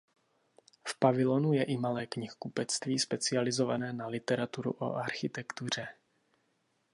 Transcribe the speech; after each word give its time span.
V 0.87 0.99
pavilonu 0.99 1.53
je 1.53 1.63
i 1.63 1.77
malé 1.77 2.05
knihkupectví 2.07 2.99
specializované 2.99 3.93
na 3.93 4.07
literaturu 4.07 4.71
o 4.71 4.95
architektuře. 4.95 5.87